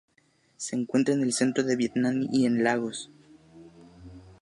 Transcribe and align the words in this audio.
Se 0.57 0.75
encuentra 0.75 1.13
en 1.13 1.21
el 1.21 1.31
centro 1.31 1.63
de 1.63 1.75
Vietnam 1.75 2.27
y 2.31 2.47
en 2.47 2.63
Laos. 2.63 3.11